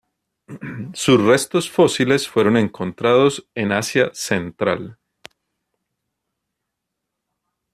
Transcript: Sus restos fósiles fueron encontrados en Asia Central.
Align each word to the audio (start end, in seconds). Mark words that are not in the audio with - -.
Sus 0.95 1.21
restos 1.23 1.69
fósiles 1.69 2.27
fueron 2.27 2.57
encontrados 2.57 3.47
en 3.53 3.71
Asia 3.71 4.09
Central. 4.15 4.97